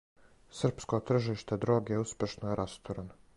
Српско 0.61 0.99
тржиште 1.09 1.59
дроге 1.67 2.01
успешно 2.07 2.51
је 2.53 2.57
растурено. 2.63 3.21